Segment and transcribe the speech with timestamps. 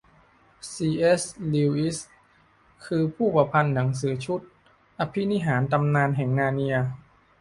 [0.73, 0.89] ซี.
[0.99, 1.23] เอส.
[1.53, 1.97] ลิวอิส
[2.85, 4.39] คือ ผู้ประพันธ์หนังสือชุด
[4.99, 6.75] อภินิหารตำนานแห่งนาร์เนีย